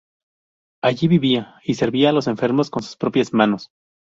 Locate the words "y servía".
1.63-2.09